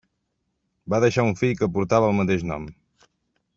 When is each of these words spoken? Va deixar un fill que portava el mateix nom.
Va 0.93 0.99
deixar 1.03 1.27
un 1.29 1.37
fill 1.43 1.53
que 1.61 1.71
portava 1.77 2.11
el 2.13 2.19
mateix 2.23 2.49
nom. 2.53 2.69